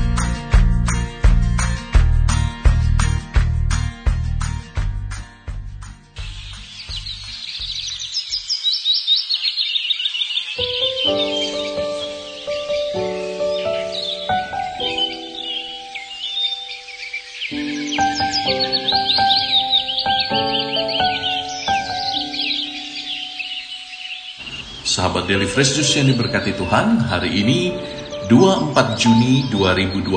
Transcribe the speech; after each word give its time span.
Sahabat 24.81 25.29
Daily 25.29 25.45
Fresh 25.45 25.77
Juice 25.77 26.01
yang 26.01 26.09
diberkati 26.09 26.57
Tuhan, 26.57 27.05
hari 27.05 27.37
ini 27.37 27.77
24 28.25 28.97
Juni 28.97 29.45
2020, 29.53 30.09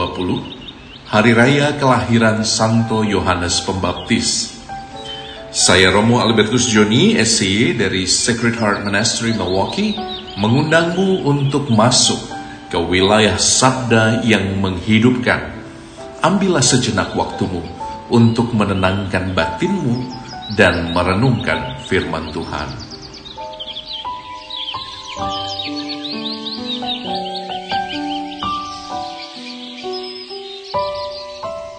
Hari 1.04 1.32
Raya 1.36 1.76
Kelahiran 1.76 2.40
Santo 2.48 3.04
Yohanes 3.04 3.60
Pembaptis. 3.60 4.56
Saya 5.52 5.92
Romo 5.92 6.24
Albertus 6.24 6.64
Joni, 6.72 7.20
SCY 7.20 7.76
dari 7.76 8.08
Sacred 8.08 8.56
Heart 8.56 8.88
Monastery 8.88 9.36
Milwaukee, 9.36 9.92
mengundangmu 10.40 11.28
untuk 11.28 11.68
masuk 11.68 12.24
ke 12.72 12.80
wilayah 12.80 13.36
sabda 13.36 14.24
yang 14.24 14.58
menghidupkan. 14.64 15.54
Ambillah 16.24 16.64
sejenak 16.64 17.12
waktumu 17.12 17.83
untuk 18.12 18.52
menenangkan 18.52 19.32
batinmu 19.32 20.04
dan 20.58 20.92
merenungkan 20.92 21.80
firman 21.88 22.28
Tuhan. 22.34 22.68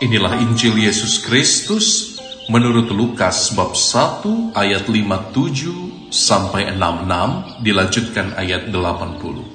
Inilah 0.05 0.37
Injil 0.37 0.77
Yesus 0.77 1.17
Kristus 1.23 2.17
menurut 2.45 2.93
Lukas 2.93 3.49
bab 3.57 3.73
1 3.73 4.53
ayat 4.53 4.85
57 4.85 6.13
sampai 6.13 6.69
66 6.77 7.65
dilanjutkan 7.65 8.37
ayat 8.37 8.69
80. 8.69 9.54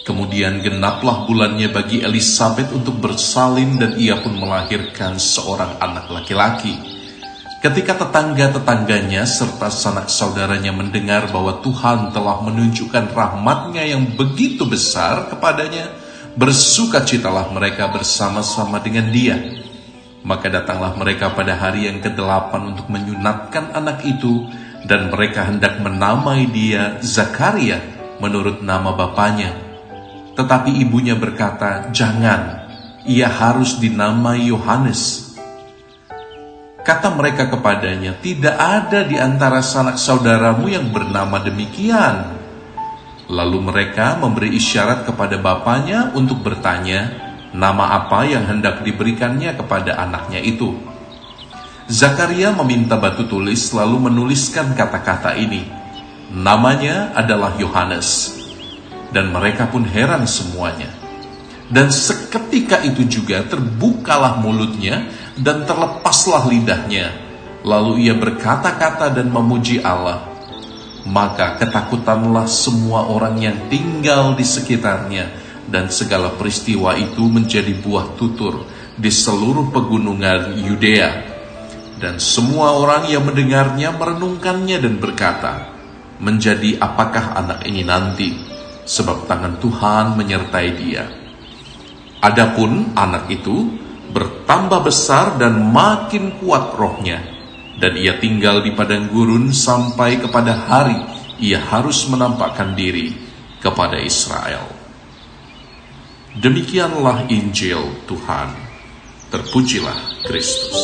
Kemudian 0.00 0.64
genaplah 0.64 1.28
bulannya 1.28 1.68
bagi 1.68 2.00
Elizabeth 2.00 2.72
untuk 2.72 2.96
bersalin 2.98 3.76
dan 3.76 4.00
ia 4.00 4.16
pun 4.16 4.32
melahirkan 4.32 5.20
seorang 5.20 5.76
anak 5.76 6.08
laki-laki. 6.08 6.72
Ketika 7.60 7.92
tetangga-tetangganya 7.92 9.28
serta 9.28 9.68
sanak 9.68 10.08
saudaranya 10.08 10.72
mendengar 10.72 11.28
bahwa 11.28 11.60
Tuhan 11.60 12.08
telah 12.08 12.40
menunjukkan 12.40 13.12
rahmatnya 13.12 13.84
yang 13.84 14.16
begitu 14.16 14.64
besar 14.64 15.28
kepadanya, 15.28 15.92
bersukacitalah 16.40 17.52
mereka 17.52 17.92
bersama-sama 17.92 18.80
dengan 18.80 19.12
dia. 19.12 19.36
Maka 20.24 20.48
datanglah 20.48 20.96
mereka 20.96 21.36
pada 21.36 21.52
hari 21.52 21.84
yang 21.84 22.00
ke-8 22.00 22.52
untuk 22.64 22.88
menyunatkan 22.88 23.76
anak 23.76 24.08
itu, 24.08 24.48
dan 24.88 25.12
mereka 25.12 25.44
hendak 25.44 25.76
menamai 25.84 26.48
dia 26.48 26.96
Zakaria 27.04 27.84
menurut 28.24 28.64
nama 28.64 28.96
bapaknya. 28.96 29.69
Tetapi 30.34 30.70
ibunya 30.82 31.18
berkata, 31.18 31.90
"Jangan, 31.90 32.70
ia 33.06 33.26
harus 33.26 33.78
dinamai 33.78 34.50
Yohanes." 34.50 35.34
Kata 36.80 37.12
mereka 37.12 37.52
kepadanya, 37.52 38.16
"Tidak 38.18 38.56
ada 38.56 39.04
di 39.04 39.20
antara 39.20 39.60
sanak 39.60 40.00
saudaramu 40.00 40.66
yang 40.70 40.88
bernama 40.88 41.38
demikian." 41.38 42.40
Lalu 43.30 43.58
mereka 43.62 44.18
memberi 44.18 44.58
isyarat 44.58 45.06
kepada 45.06 45.38
bapaknya 45.38 46.10
untuk 46.18 46.42
bertanya 46.42 47.30
nama 47.54 48.02
apa 48.02 48.26
yang 48.26 48.42
hendak 48.46 48.82
diberikannya 48.82 49.54
kepada 49.54 50.02
anaknya 50.02 50.42
itu. 50.42 50.74
Zakaria 51.90 52.54
meminta 52.54 52.94
batu 52.98 53.26
tulis 53.26 53.70
lalu 53.74 54.10
menuliskan 54.10 54.74
kata-kata 54.78 55.34
ini. 55.34 55.66
Namanya 56.30 57.10
adalah 57.14 57.58
Yohanes. 57.58 58.39
Dan 59.10 59.34
mereka 59.34 59.66
pun 59.66 59.82
heran 59.82 60.22
semuanya. 60.24 60.90
Dan 61.70 61.90
seketika 61.90 62.82
itu 62.82 63.06
juga 63.06 63.46
terbukalah 63.46 64.42
mulutnya 64.42 65.06
dan 65.38 65.66
terlepaslah 65.66 66.50
lidahnya. 66.50 67.14
Lalu 67.62 68.10
ia 68.10 68.14
berkata-kata 68.16 69.14
dan 69.14 69.30
memuji 69.30 69.78
Allah 69.82 70.30
maka 71.08 71.56
ketakutanlah 71.56 72.44
semua 72.44 73.08
orang 73.08 73.40
yang 73.40 73.56
tinggal 73.72 74.36
di 74.36 74.44
sekitarnya, 74.44 75.32
dan 75.70 75.88
segala 75.88 76.34
peristiwa 76.34 76.98
itu 76.98 77.24
menjadi 77.30 77.72
buah 77.78 78.18
tutur 78.18 78.66
di 78.98 79.08
seluruh 79.08 79.70
pegunungan 79.70 80.60
Yudea. 80.60 81.30
Dan 82.00 82.16
semua 82.16 82.72
orang 82.80 83.12
yang 83.12 83.28
mendengarnya 83.28 83.92
merenungkannya 83.92 84.76
dan 84.80 84.94
berkata, 84.96 85.54
Menjadi 86.20 86.76
apakah 86.76 87.32
anak 87.32 87.64
ini 87.64 87.80
nanti? 87.80 88.28
Sebab 88.84 89.28
tangan 89.30 89.60
Tuhan 89.60 90.16
menyertai 90.18 90.68
dia. 90.76 91.04
Adapun 92.20 92.92
anak 92.96 93.32
itu 93.32 93.70
bertambah 94.10 94.84
besar 94.84 95.38
dan 95.38 95.70
makin 95.72 96.36
kuat 96.42 96.74
rohnya, 96.76 97.22
dan 97.78 97.96
ia 97.96 98.18
tinggal 98.18 98.60
di 98.60 98.74
padang 98.74 99.08
gurun 99.08 99.54
sampai 99.54 100.20
kepada 100.20 100.68
hari 100.68 101.00
ia 101.40 101.56
harus 101.56 102.04
menampakkan 102.12 102.76
diri 102.76 103.16
kepada 103.64 103.96
Israel. 103.96 104.68
Demikianlah 106.36 107.26
Injil 107.32 108.06
Tuhan. 108.06 108.52
Terpujilah 109.30 110.26
Kristus. 110.26 110.78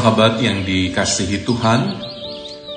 Sahabat 0.00 0.40
yang 0.40 0.64
dikasihi 0.64 1.44
Tuhan, 1.44 2.00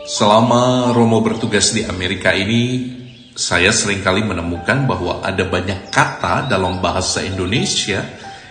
Selama 0.04 0.92
Romo 0.92 1.24
bertugas 1.24 1.72
di 1.72 1.88
Amerika 1.88 2.36
ini, 2.36 2.92
saya 3.32 3.72
sering 3.72 4.04
kali 4.04 4.28
menemukan 4.28 4.84
bahwa 4.84 5.24
ada 5.24 5.48
banyak 5.48 5.88
kata 5.88 6.52
dalam 6.52 6.84
bahasa 6.84 7.24
Indonesia 7.24 8.04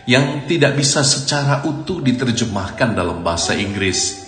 yang 0.08 0.48
tidak 0.48 0.80
bisa 0.80 1.04
secara 1.04 1.60
utuh 1.68 2.00
diterjemahkan 2.00 2.96
dalam 2.96 3.20
bahasa 3.20 3.52
Inggris. 3.52 4.24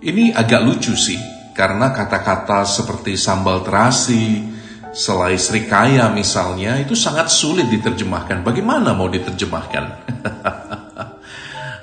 Ini 0.00 0.32
agak 0.32 0.64
lucu 0.64 0.96
sih, 0.96 1.20
karena 1.52 1.92
kata-kata 1.92 2.64
seperti 2.64 3.12
sambal 3.20 3.60
terasi, 3.60 4.40
selai 4.96 5.36
serikaya 5.36 6.08
misalnya, 6.08 6.80
itu 6.80 6.96
sangat 6.96 7.28
sulit 7.28 7.68
diterjemahkan. 7.68 8.40
Bagaimana 8.40 8.96
mau 8.96 9.12
diterjemahkan? 9.12 9.84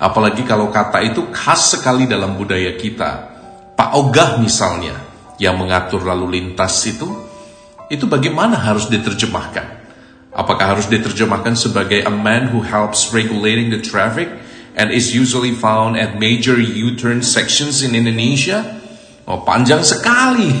Apalagi 0.02 0.42
kalau 0.42 0.74
kata 0.74 0.98
itu 1.06 1.30
khas 1.30 1.78
sekali 1.78 2.10
dalam 2.10 2.34
budaya 2.34 2.74
kita 2.74 3.30
Pak 3.78 3.90
Ogah 3.94 4.42
misalnya 4.42 4.98
yang 5.38 5.58
mengatur 5.58 6.02
lalu 6.02 6.38
lintas 6.38 6.82
itu, 6.86 7.06
itu 7.86 8.04
bagaimana 8.06 8.58
harus 8.58 8.90
diterjemahkan? 8.90 9.82
Apakah 10.32 10.76
harus 10.76 10.88
diterjemahkan 10.88 11.58
sebagai 11.58 12.06
a 12.06 12.12
man 12.12 12.48
who 12.50 12.64
helps 12.64 13.12
regulating 13.12 13.68
the 13.68 13.82
traffic 13.82 14.30
and 14.78 14.94
is 14.94 15.12
usually 15.12 15.52
found 15.52 15.98
at 15.98 16.16
major 16.16 16.56
U-turn 16.56 17.20
sections 17.20 17.84
in 17.84 17.92
Indonesia? 17.92 18.64
Oh, 19.28 19.44
panjang 19.44 19.84
sekali. 19.84 20.56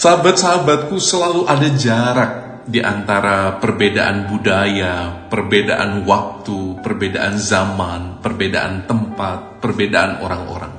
Sahabat-sahabatku 0.00 0.96
selalu 0.96 1.44
ada 1.44 1.68
jarak 1.76 2.32
di 2.66 2.80
antara 2.84 3.56
perbedaan 3.56 4.28
budaya, 4.28 5.26
perbedaan 5.32 6.04
waktu, 6.04 6.80
perbedaan 6.84 7.40
zaman, 7.40 8.20
perbedaan 8.20 8.84
tempat, 8.84 9.62
perbedaan 9.64 10.20
orang-orang. 10.20 10.72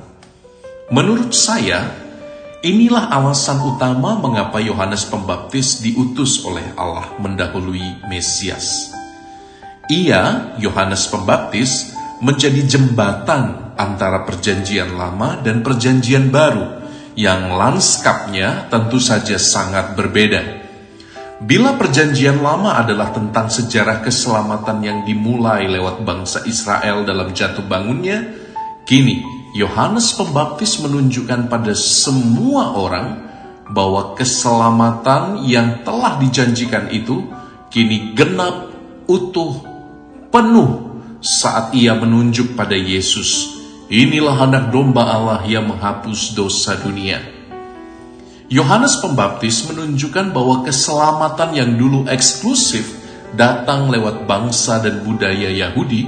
Menurut 0.92 1.32
saya, 1.34 1.88
inilah 2.62 3.10
alasan 3.10 3.64
utama 3.64 4.20
mengapa 4.20 4.60
Yohanes 4.60 5.08
Pembaptis 5.08 5.82
diutus 5.82 6.44
oleh 6.44 6.76
Allah 6.78 7.16
mendahului 7.18 8.06
Mesias. 8.12 8.92
Ia, 9.90 10.56
Yohanes 10.62 11.10
Pembaptis, 11.10 11.96
menjadi 12.22 12.62
jembatan 12.78 13.74
antara 13.74 14.22
perjanjian 14.30 14.94
lama 14.94 15.42
dan 15.42 15.66
perjanjian 15.66 16.30
baru 16.30 16.86
yang 17.18 17.58
lanskapnya 17.58 18.70
tentu 18.70 19.02
saja 19.02 19.36
sangat 19.42 19.98
berbeda. 19.98 20.61
Bila 21.42 21.74
perjanjian 21.74 22.38
lama 22.38 22.78
adalah 22.78 23.10
tentang 23.10 23.50
sejarah 23.50 24.06
keselamatan 24.06 24.78
yang 24.86 25.00
dimulai 25.02 25.66
lewat 25.66 26.06
bangsa 26.06 26.46
Israel 26.46 27.02
dalam 27.02 27.34
jatuh 27.34 27.66
bangunnya, 27.66 28.30
kini 28.86 29.26
Yohanes 29.58 30.14
Pembaptis 30.14 30.78
menunjukkan 30.86 31.50
pada 31.50 31.74
semua 31.74 32.78
orang 32.78 33.08
bahwa 33.74 34.14
keselamatan 34.14 35.42
yang 35.42 35.82
telah 35.82 36.22
dijanjikan 36.22 36.94
itu 36.94 37.26
kini 37.74 38.14
genap, 38.14 38.70
utuh, 39.10 39.66
penuh 40.30 41.02
saat 41.26 41.74
ia 41.74 41.98
menunjuk 41.98 42.54
pada 42.54 42.78
Yesus. 42.78 43.58
Inilah 43.90 44.46
anak 44.46 44.70
domba 44.70 45.10
Allah 45.10 45.42
yang 45.50 45.74
menghapus 45.74 46.38
dosa 46.38 46.78
dunia. 46.78 47.41
Yohanes 48.52 49.00
Pembaptis 49.00 49.64
menunjukkan 49.72 50.36
bahwa 50.36 50.68
keselamatan 50.68 51.56
yang 51.56 51.72
dulu 51.80 52.04
eksklusif 52.12 53.00
datang 53.32 53.88
lewat 53.88 54.28
bangsa 54.28 54.84
dan 54.84 55.08
budaya 55.08 55.48
Yahudi, 55.48 56.04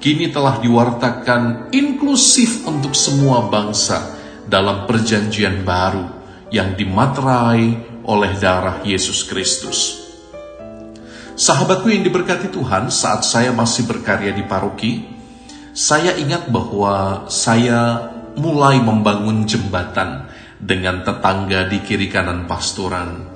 kini 0.00 0.32
telah 0.32 0.56
diwartakan 0.56 1.68
inklusif 1.76 2.64
untuk 2.64 2.96
semua 2.96 3.52
bangsa 3.52 4.16
dalam 4.48 4.88
perjanjian 4.88 5.68
baru 5.68 6.16
yang 6.48 6.72
dimaterai 6.80 7.76
oleh 8.08 8.32
darah 8.40 8.80
Yesus 8.80 9.28
Kristus. 9.28 10.08
Sahabatku 11.36 11.92
yang 11.92 12.00
diberkati 12.00 12.48
Tuhan, 12.56 12.88
saat 12.88 13.20
saya 13.28 13.52
masih 13.52 13.84
berkarya 13.84 14.32
di 14.32 14.48
paroki, 14.48 15.04
saya 15.76 16.16
ingat 16.16 16.48
bahwa 16.48 17.28
saya 17.28 18.08
mulai 18.40 18.80
membangun 18.80 19.44
jembatan 19.44 20.24
dengan 20.56 21.04
tetangga 21.04 21.68
di 21.68 21.84
kiri 21.84 22.08
kanan 22.08 22.48
pastoran. 22.48 23.28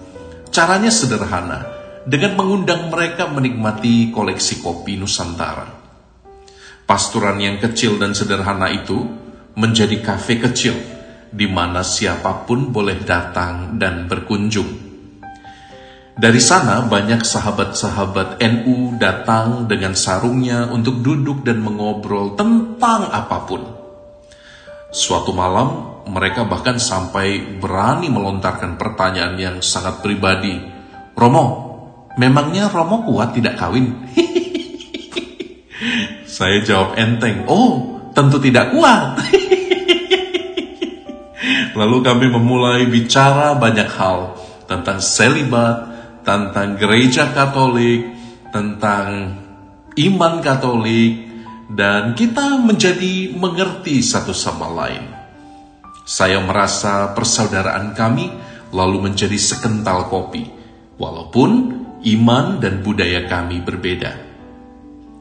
Caranya 0.50 0.90
sederhana, 0.90 1.60
dengan 2.08 2.34
mengundang 2.34 2.88
mereka 2.88 3.28
menikmati 3.28 4.10
koleksi 4.10 4.64
kopi 4.64 4.96
Nusantara. 4.96 5.68
Pastoran 6.88 7.38
yang 7.38 7.62
kecil 7.62 8.00
dan 8.02 8.16
sederhana 8.16 8.66
itu 8.72 8.98
menjadi 9.54 10.00
kafe 10.02 10.42
kecil 10.42 10.74
di 11.30 11.46
mana 11.46 11.86
siapa 11.86 12.42
pun 12.42 12.74
boleh 12.74 13.06
datang 13.06 13.78
dan 13.78 14.10
berkunjung. 14.10 14.90
Dari 16.20 16.42
sana 16.42 16.84
banyak 16.84 17.22
sahabat-sahabat 17.22 18.42
NU 18.42 18.98
datang 19.00 19.70
dengan 19.70 19.96
sarungnya 19.96 20.68
untuk 20.68 21.00
duduk 21.00 21.46
dan 21.46 21.62
mengobrol 21.62 22.34
tentang 22.34 23.08
apa 23.08 23.38
pun. 23.46 23.62
Suatu 24.90 25.30
malam 25.30 25.89
mereka 26.08 26.48
bahkan 26.48 26.80
sampai 26.80 27.60
berani 27.60 28.08
melontarkan 28.08 28.80
pertanyaan 28.80 29.36
yang 29.36 29.56
sangat 29.60 30.00
pribadi. 30.00 30.56
Romo, 31.12 31.46
memangnya 32.16 32.72
Romo 32.72 33.04
kuat 33.04 33.36
tidak 33.36 33.60
kawin? 33.60 34.08
Saya 36.40 36.64
jawab 36.64 36.96
enteng, 36.96 37.44
oh 37.50 38.00
tentu 38.16 38.40
tidak 38.40 38.72
kuat. 38.72 39.20
Lalu 41.78 41.98
kami 42.04 42.26
memulai 42.28 42.84
bicara 42.88 43.56
banyak 43.56 43.88
hal 43.96 44.36
tentang 44.68 45.00
selibat, 45.00 45.88
tentang 46.22 46.76
gereja 46.76 47.32
Katolik, 47.32 48.04
tentang 48.52 49.38
iman 49.96 50.34
Katolik, 50.44 51.26
dan 51.70 52.18
kita 52.18 52.58
menjadi 52.58 53.34
mengerti 53.34 54.02
satu 54.02 54.34
sama 54.34 54.68
lain. 54.70 55.19
Saya 56.10 56.42
merasa 56.42 57.14
persaudaraan 57.14 57.94
kami 57.94 58.34
lalu 58.74 58.98
menjadi 59.06 59.38
sekental 59.38 60.10
kopi, 60.10 60.42
walaupun 60.98 61.50
iman 62.02 62.58
dan 62.58 62.82
budaya 62.82 63.30
kami 63.30 63.62
berbeda. 63.62 64.18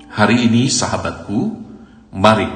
Hari 0.10 0.50
ini, 0.50 0.66
sahabatku, 0.66 1.54
mari 2.10 2.50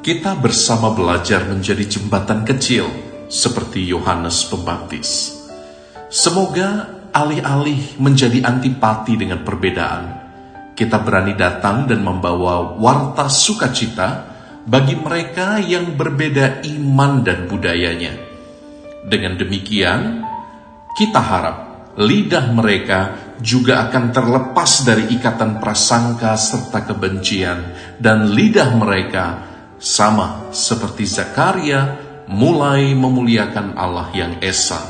kita 0.00 0.40
bersama 0.40 0.96
belajar 0.96 1.44
menjadi 1.44 1.84
jembatan 1.84 2.48
kecil 2.48 2.88
seperti 3.28 3.84
Yohanes 3.84 4.48
Pembaptis. 4.48 5.36
Semoga 6.08 6.96
alih-alih 7.12 8.00
menjadi 8.00 8.40
antipati 8.40 9.20
dengan 9.20 9.44
perbedaan, 9.44 10.04
kita 10.72 10.96
berani 11.04 11.36
datang 11.36 11.84
dan 11.84 12.00
membawa 12.00 12.72
warta 12.80 13.28
sukacita 13.28 14.35
bagi 14.66 14.98
mereka 14.98 15.62
yang 15.62 15.94
berbeda 15.94 16.66
iman 16.66 17.22
dan 17.22 17.46
budayanya. 17.46 18.18
Dengan 19.06 19.38
demikian, 19.38 20.26
kita 20.98 21.22
harap 21.22 21.56
lidah 21.94 22.50
mereka 22.50 23.00
juga 23.38 23.86
akan 23.88 24.10
terlepas 24.10 24.82
dari 24.82 25.14
ikatan 25.14 25.62
prasangka 25.62 26.34
serta 26.34 26.82
kebencian, 26.82 27.58
dan 28.02 28.34
lidah 28.34 28.74
mereka 28.74 29.24
sama 29.78 30.50
seperti 30.50 31.06
Zakaria 31.06 31.94
mulai 32.26 32.90
memuliakan 32.92 33.78
Allah 33.78 34.10
yang 34.12 34.42
Esa. 34.42 34.82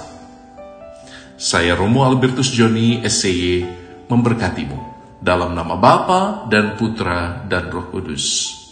Saya 1.37 1.77
Romo 1.77 2.01
Albertus 2.01 2.49
Joni, 2.49 3.05
SCY, 3.05 3.69
memberkatimu 4.09 4.97
dalam 5.21 5.53
nama 5.53 5.77
Bapa 5.77 6.49
dan 6.49 6.81
Putra 6.81 7.45
dan 7.45 7.69
Roh 7.69 7.93
Kudus. 7.93 8.66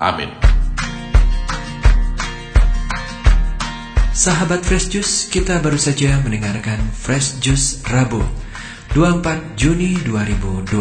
Amin. 0.00 0.32
Sahabat 4.16 4.64
Fresh 4.64 4.88
Juice, 4.88 5.28
kita 5.28 5.60
baru 5.60 5.76
saja 5.76 6.16
mendengarkan 6.24 6.80
Fresh 6.96 7.40
Juice 7.44 7.84
Rabu 7.84 8.24
24 8.96 9.60
Juni 9.60 10.00
2020. 10.08 10.72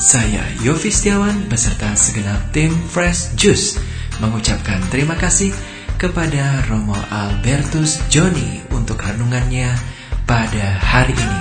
Saya 0.00 0.44
Yofi 0.60 0.92
Setiawan 0.92 1.48
beserta 1.48 1.92
segenap 1.92 2.52
tim 2.56 2.72
Fresh 2.72 3.36
Juice 3.36 3.76
mengucapkan 4.20 4.80
terima 4.92 5.16
kasih 5.16 5.52
kepada 6.00 6.64
Romo 6.68 6.96
Albertus 7.12 8.00
Joni 8.08 8.64
untuk 8.72 9.00
renungannya 9.00 9.76
pada 10.24 10.80
hari 10.80 11.12
ini. 11.12 11.40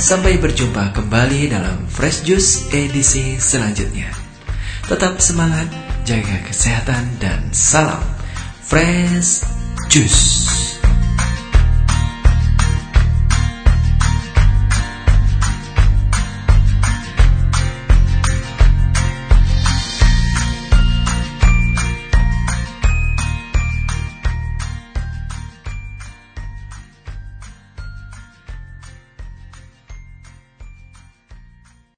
Sampai 0.00 0.36
berjumpa 0.36 0.96
kembali 0.96 1.48
dalam 1.48 1.88
Fresh 1.88 2.28
Juice 2.28 2.68
edisi 2.72 3.40
selanjutnya. 3.40 4.19
Tetap 4.90 5.22
semangat, 5.22 5.70
jaga 6.02 6.42
kesehatan, 6.50 7.22
dan 7.22 7.46
salam 7.54 8.02
fresh 8.66 9.46
juice. 9.86 10.39